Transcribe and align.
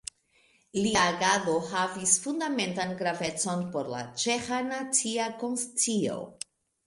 Lia 0.83 1.01
agado 1.09 1.57
havis 1.81 2.13
fundamentan 2.23 2.95
gravecon 3.01 3.61
por 3.75 3.93
la 3.95 4.01
ĉeĥa 4.23 4.59
nacia 4.73 5.29
konscio. 5.45 6.19